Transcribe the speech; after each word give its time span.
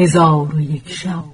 هزار 0.00 0.54
و 0.54 0.60
یک 0.60 0.88
شب. 0.88 1.24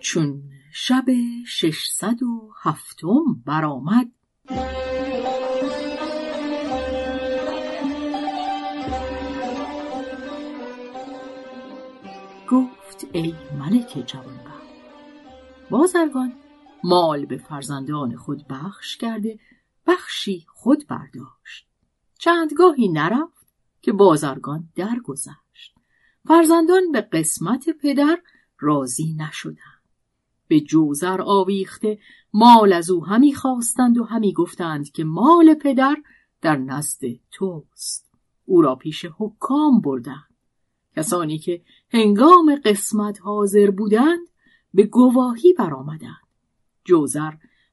چون 0.00 0.42
شب 0.72 1.04
ششصد 1.46 2.22
و 2.22 2.50
هفتم 2.62 3.42
برآمد 3.46 4.06
گفت 12.50 13.06
ای 13.12 13.34
ملک 13.58 14.04
جوانبخت 14.06 14.62
بازرگان 15.70 16.32
مال 16.84 17.26
به 17.26 17.36
فرزندان 17.36 18.16
خود 18.16 18.46
بخش 18.48 18.96
کرده 18.96 19.38
بخشی 19.86 20.46
خود 20.48 20.86
برداشت. 20.88 21.68
چندگاهی 22.18 22.88
نرفت 22.88 23.41
که 23.82 23.92
بازرگان 23.92 24.68
درگذشت. 24.74 25.74
فرزندان 26.28 26.92
به 26.92 27.00
قسمت 27.00 27.70
پدر 27.70 28.18
راضی 28.58 29.14
نشدند. 29.18 29.82
به 30.48 30.60
جوزر 30.60 31.20
آویخته 31.22 31.98
مال 32.32 32.72
از 32.72 32.90
او 32.90 33.06
همی 33.06 33.34
خواستند 33.34 33.98
و 33.98 34.04
همی 34.04 34.32
گفتند 34.32 34.90
که 34.90 35.04
مال 35.04 35.54
پدر 35.54 35.96
در 36.40 36.56
نزد 36.56 37.00
توست. 37.30 38.10
او 38.44 38.62
را 38.62 38.74
پیش 38.74 39.06
حکام 39.18 39.80
بردند. 39.80 40.34
کسانی 40.96 41.38
که 41.38 41.62
هنگام 41.90 42.56
قسمت 42.64 43.20
حاضر 43.20 43.70
بودند 43.70 44.28
به 44.74 44.82
گواهی 44.82 45.52
برآمدند. 45.52 46.26
جوزر 46.84 47.32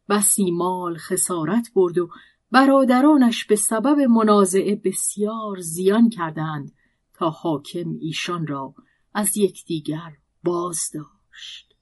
بسی 0.09 0.51
مال 0.51 0.97
خسارت 0.97 1.71
برد 1.75 1.97
و 1.97 2.09
برادرانش 2.51 3.45
به 3.45 3.55
سبب 3.55 3.99
منازعه 3.99 4.75
بسیار 4.75 5.59
زیان 5.59 6.09
کردند 6.09 6.71
تا 7.13 7.29
حاکم 7.29 7.89
ایشان 8.01 8.47
را 8.47 8.73
از 9.13 9.37
یکدیگر 9.37 10.11
باز 10.43 10.79
داشت 10.93 11.75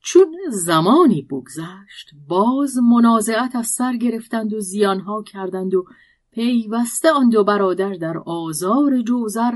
چون 0.00 0.36
زمانی 0.50 1.22
بگذشت 1.22 2.10
باز 2.28 2.78
منازعت 2.78 3.56
از 3.56 3.66
سر 3.66 3.96
گرفتند 3.96 4.54
و 4.54 4.60
زیانها 4.60 5.22
کردند 5.22 5.74
و 5.74 5.84
پیوسته 6.30 7.10
آن 7.12 7.28
دو 7.28 7.44
برادر 7.44 7.92
در 7.92 8.18
آزار 8.18 9.02
جوزر 9.02 9.54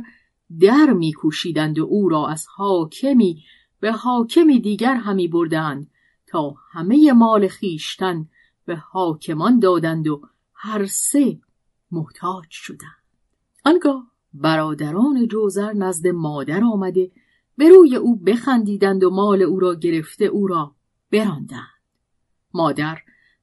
در 0.61 0.93
میکوشیدند 0.93 1.79
و 1.79 1.85
او 1.85 2.09
را 2.09 2.29
از 2.29 2.47
حاکمی 2.57 3.45
به 3.81 3.93
حاکمی 3.93 4.61
دیگر 4.61 4.95
همی 4.95 5.29
بردند 5.29 5.91
تا 6.27 6.55
همه 6.73 7.13
مال 7.13 7.49
خیشتن 7.49 8.29
به 8.65 8.77
حاکمان 8.77 9.59
دادند 9.59 10.09
و 10.09 10.23
هر 10.55 10.87
سه 10.87 11.41
محتاج 11.91 12.47
شدند. 12.51 13.03
آنگاه 13.65 14.11
برادران 14.35 15.29
جوزر 15.29 15.73
نزد 15.73 16.07
مادر 16.09 16.65
آمده 16.65 17.11
به 17.57 17.69
روی 17.69 17.97
او 17.97 18.17
بخندیدند 18.17 19.05
و 19.05 19.11
مال 19.11 19.43
او 19.43 19.61
را 19.61 19.75
گرفته 19.75 20.25
او 20.25 20.47
را 20.47 20.75
براندند. 21.11 21.83
مادر 22.55 22.99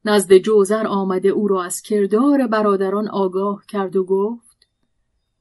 نزد 0.05 0.37
جوزر 0.37 0.87
آمده 0.87 1.29
او 1.29 1.47
را 1.47 1.63
از 1.63 1.81
کردار 1.81 2.47
برادران 2.47 3.07
آگاه 3.07 3.65
کرد 3.67 3.95
و 3.95 4.03
گفت 4.03 4.67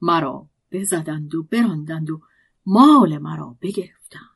مرا 0.01 0.47
بزدند 0.71 1.35
و 1.35 1.43
براندند 1.43 2.09
و 2.09 2.21
مال 2.65 3.17
مرا 3.17 3.57
بگرفتند. 3.61 4.29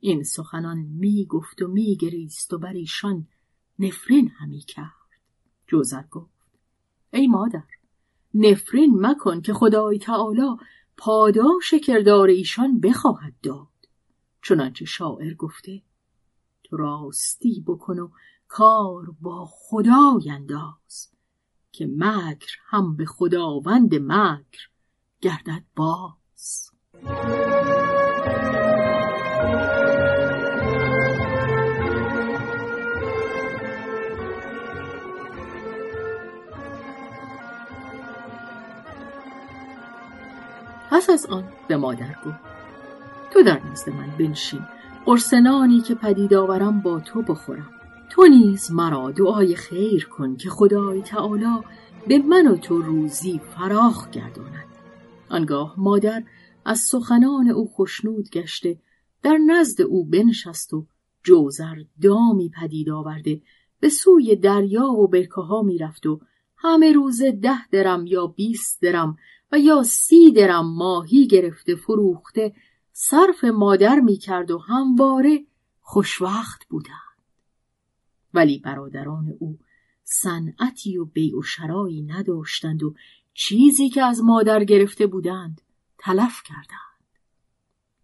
این 0.00 0.22
سخنان 0.22 0.78
می 0.78 1.26
گفت 1.26 1.62
و 1.62 1.68
می 1.68 1.96
گریست 1.96 2.52
و 2.52 2.58
بر 2.58 2.72
ایشان 2.72 3.26
نفرین 3.78 4.28
همی 4.28 4.60
کرد. 4.60 4.92
جوزر 5.66 6.02
گفت 6.10 6.32
ای 7.12 7.26
مادر 7.26 7.62
نفرین 8.34 9.06
مکن 9.06 9.40
که 9.40 9.52
خدای 9.54 9.98
تعالی 9.98 10.56
پاداش 10.96 11.74
کردار 11.86 12.28
ایشان 12.28 12.80
بخواهد 12.80 13.34
داد. 13.42 13.68
چنانچه 14.42 14.84
شاعر 14.84 15.34
گفته 15.34 15.82
تو 16.64 16.76
راستی 16.76 17.64
بکن 17.66 17.98
و 17.98 18.10
کار 18.48 19.06
با 19.20 19.46
خدای 19.50 20.30
انداز 20.30 21.12
که 21.72 21.88
مکر 21.96 22.56
هم 22.66 22.96
به 22.96 23.04
خداوند 23.04 23.94
مکر 23.94 24.68
گردد 25.20 25.64
باز. 25.76 26.70
پس 40.92 41.10
از 41.10 41.26
آن 41.26 41.44
به 41.68 41.76
مادر 41.76 42.16
گفت 42.26 42.38
تو 43.30 43.42
در 43.42 43.60
نزد 43.70 43.90
من 43.90 44.10
بنشین. 44.18 44.60
قرسنانی 45.06 45.80
که 45.80 45.94
پدید 45.94 46.34
آورم 46.34 46.80
با 46.80 47.00
تو 47.00 47.22
بخورم. 47.22 47.70
تو 48.10 48.26
نیز 48.26 48.72
مرا 48.72 49.10
دعای 49.10 49.56
خیر 49.56 50.06
کن 50.06 50.36
که 50.36 50.50
خدای 50.50 51.02
تعالی 51.02 51.58
به 52.08 52.18
من 52.18 52.46
و 52.46 52.56
تو 52.56 52.82
روزی 52.82 53.40
فراخ 53.54 54.10
گرداند. 54.10 54.66
آنگاه 55.30 55.74
مادر 55.78 56.22
از 56.64 56.78
سخنان 56.78 57.50
او 57.50 57.68
خشنود 57.68 58.30
گشته 58.30 58.78
در 59.22 59.38
نزد 59.46 59.82
او 59.82 60.04
بنشست 60.04 60.74
و 60.74 60.86
جوزر 61.22 61.76
دامی 62.02 62.50
پدید 62.60 62.90
آورده 62.90 63.40
به 63.80 63.88
سوی 63.88 64.36
دریا 64.36 64.86
و 64.86 65.08
برکه 65.08 65.40
ها 65.40 65.62
می 65.62 65.78
رفت 65.78 66.06
و 66.06 66.20
همه 66.56 66.92
روزه 66.92 67.32
ده 67.32 67.68
درم 67.70 68.06
یا 68.06 68.26
بیست 68.26 68.82
درم 68.82 69.16
و 69.52 69.58
یا 69.58 69.82
سی 69.82 70.32
درم 70.32 70.74
ماهی 70.74 71.26
گرفته 71.26 71.74
فروخته 71.74 72.54
صرف 72.92 73.44
مادر 73.44 74.00
می 74.00 74.16
کرد 74.16 74.50
و 74.50 74.58
همواره 74.58 75.46
خوشوقت 75.80 76.66
بودند. 76.68 76.96
ولی 78.34 78.58
برادران 78.58 79.34
او 79.38 79.58
صنعتی 80.04 80.98
و 80.98 81.04
بیع 81.04 81.38
و 81.38 81.42
شرایی 81.42 82.02
نداشتند 82.02 82.82
و 82.82 82.94
چیزی 83.34 83.88
که 83.88 84.02
از 84.02 84.20
مادر 84.24 84.64
گرفته 84.64 85.06
بودند 85.06 85.60
تلف 85.98 86.42
کردند. 86.44 86.92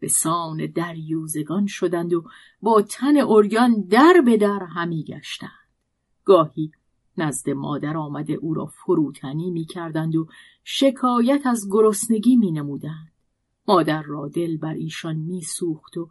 به 0.00 0.08
سان 0.08 0.66
دریوزگان 0.66 1.66
شدند 1.66 2.12
و 2.12 2.24
با 2.62 2.82
تن 2.82 3.16
اوریان 3.16 3.82
در 3.82 4.22
به 4.24 4.36
در 4.36 4.62
همی 4.74 5.04
گشتند. 5.04 5.50
گاهی 6.24 6.70
نزد 7.18 7.50
مادر 7.50 7.96
آمده 7.96 8.32
او 8.32 8.54
را 8.54 8.66
فروتنی 8.66 9.50
می 9.50 9.64
کردند 9.64 10.16
و 10.16 10.26
شکایت 10.64 11.46
از 11.46 11.68
گرسنگی 11.70 12.36
می 12.36 12.52
نمودند. 12.52 13.12
مادر 13.68 14.02
را 14.02 14.28
دل 14.28 14.56
بر 14.56 14.74
ایشان 14.74 15.16
می 15.16 15.42
سوخت 15.42 15.96
و 15.96 16.08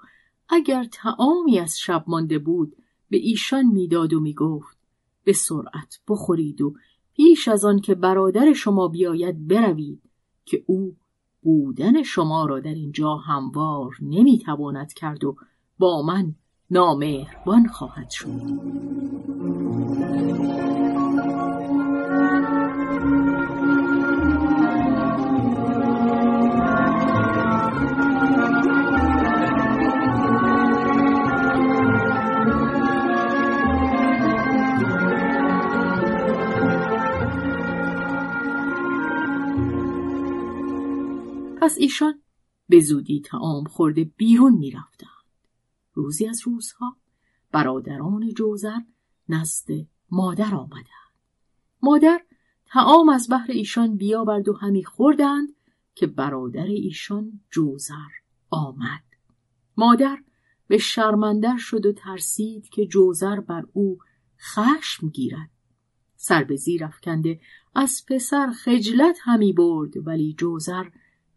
اگر 0.50 0.84
تعامی 0.84 1.60
از 1.60 1.80
شب 1.80 2.04
مانده 2.08 2.40
بود 2.40 2.76
به 3.10 3.18
ایشان 3.18 3.66
می‌داد 3.66 4.14
و 4.14 4.20
می 4.20 4.34
گفت 4.34 4.78
به 5.24 5.34
سرعت 5.34 6.00
بخورید 6.08 6.62
و 6.62 6.74
پیش 7.14 7.48
از 7.48 7.66
آن 7.66 7.80
که 7.80 7.96
برادر 7.96 8.54
شما 8.54 8.88
بیاید 8.88 9.48
بروید 9.48 10.02
که 10.46 10.64
او 10.68 10.96
بودن 11.42 12.04
شما 12.04 12.46
را 12.46 12.60
در 12.60 12.74
اینجا 12.74 13.16
هموار 13.16 13.92
نمی‌تواند 14.02 14.94
کرد 14.94 15.24
و 15.24 15.36
با 15.80 16.02
من 16.02 16.36
نامهربان 16.70 17.68
خواهد 17.68 18.10
شد 18.10 18.42
پس 41.62 41.76
ایشان 41.78 42.22
به 42.70 42.80
زودی 42.80 43.22
تعام 43.22 43.64
خورده 43.64 44.04
بیرون 44.04 44.54
می‌رفتند. 44.54 45.10
روزی 45.94 46.28
از 46.28 46.42
روزها 46.46 46.98
برادران 47.52 48.34
جوزر 48.34 48.80
نزد 49.30 49.68
مادر 50.12 50.56
آمدند. 50.56 50.88
مادر 51.82 52.22
تعام 52.66 53.10
از 53.10 53.30
بحر 53.30 53.52
ایشان 53.52 53.98
بیاورد 53.98 54.50
و 54.50 54.54
همی 54.54 54.84
خوردند 54.84 55.50
که 55.96 56.08
برادر 56.08 56.66
ایشان 56.66 57.42
جوزر 57.52 58.10
آمد. 58.50 59.04
مادر 59.78 60.18
به 60.68 60.78
شرمندر 60.78 61.58
شد 61.58 61.86
و 61.86 61.94
ترسید 61.94 62.70
که 62.70 62.86
جوزر 62.86 63.40
بر 63.40 63.64
او 63.74 63.98
خشم 64.40 65.10
گیرد. 65.10 65.50
سر 66.16 66.44
به 66.44 66.56
زیر 66.56 66.86
افکنده 66.86 67.40
از 67.76 68.04
پسر 68.08 68.52
خجلت 68.52 69.18
همی 69.22 69.54
برد 69.54 70.08
ولی 70.08 70.36
جوزر 70.38 70.86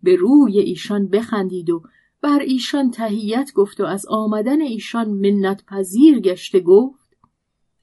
به 0.02 0.16
روی 0.16 0.58
ایشان 0.58 1.08
بخندید 1.08 1.70
و 1.70 1.82
بر 2.22 2.38
ایشان 2.38 2.90
تهیت 2.90 3.52
گفت 3.54 3.80
و 3.80 3.84
از 3.84 4.06
آمدن 4.08 4.60
ایشان 4.60 5.08
منت 5.08 5.64
پذیر 5.64 6.20
گشته 6.20 6.60
گفت 6.60 7.16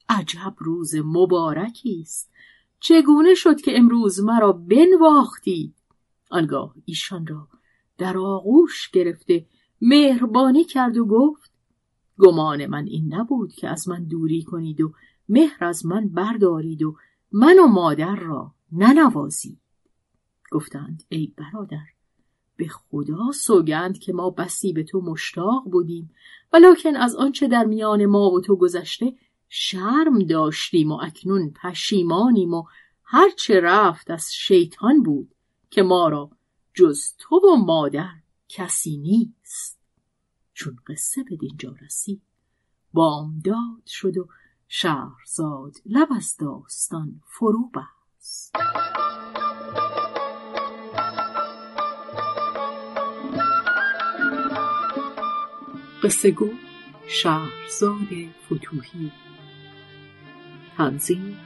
عجب 0.08 0.54
روز 0.58 0.94
مبارکی 1.04 2.00
است. 2.00 2.30
چگونه 2.80 3.34
شد 3.34 3.60
که 3.60 3.78
امروز 3.78 4.20
مرا 4.20 4.52
بنواختی؟ 4.52 5.74
آنگاه 6.30 6.74
ایشان 6.84 7.26
را 7.26 7.48
در 7.98 8.18
آغوش 8.18 8.90
گرفته 8.90 9.46
مهربانی 9.80 10.64
کرد 10.64 10.96
و 10.96 11.04
گفت 11.04 11.52
گمان 12.18 12.66
من 12.66 12.86
این 12.86 13.14
نبود 13.14 13.52
که 13.52 13.68
از 13.68 13.88
من 13.88 14.04
دوری 14.04 14.42
کنید 14.42 14.80
و 14.80 14.92
مهر 15.28 15.64
از 15.64 15.86
من 15.86 16.08
بردارید 16.08 16.82
و 16.82 16.96
من 17.32 17.58
و 17.58 17.66
مادر 17.66 18.14
را 18.16 18.54
ننوازید. 18.72 19.58
گفتند 20.50 21.04
ای 21.08 21.32
برادر 21.36 21.97
به 22.58 22.68
خدا 22.68 23.32
سوگند 23.32 23.98
که 23.98 24.12
ما 24.12 24.30
بسی 24.30 24.72
به 24.72 24.84
تو 24.84 25.00
مشتاق 25.00 25.64
بودیم. 25.64 26.10
ولیکن 26.52 26.96
از 26.96 27.16
آنچه 27.16 27.48
در 27.48 27.64
میان 27.64 28.06
ما 28.06 28.30
و 28.30 28.40
تو 28.40 28.56
گذشته 28.56 29.14
شرم 29.48 30.18
داشتیم 30.18 30.92
و 30.92 30.98
اکنون 31.02 31.50
پشیمانیم 31.62 32.54
و 32.54 32.64
هرچه 33.04 33.60
رفت 33.60 34.10
از 34.10 34.34
شیطان 34.34 35.02
بود 35.02 35.34
که 35.70 35.82
ما 35.82 36.08
را 36.08 36.30
جز 36.74 37.14
تو 37.18 37.36
و 37.36 37.56
مادر 37.56 38.14
کسی 38.48 38.96
نیست. 38.96 39.78
چون 40.54 40.78
قصه 40.86 41.22
به 41.22 41.36
دینجا 41.36 41.74
رسید 41.82 42.22
بامداد 42.92 43.86
شد 43.86 44.16
و 44.16 44.28
شهرزاد 44.68 45.76
لب 45.86 46.08
از 46.16 46.36
داستان 46.36 47.20
فرو 47.26 47.70
بست. 47.74 48.56
قصه 56.02 56.30
گو 56.30 56.50
شهرزاد 57.08 58.08
فتوهی. 58.46 59.12
تنظیم 60.76 61.36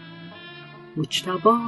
مجتبا 0.96 1.58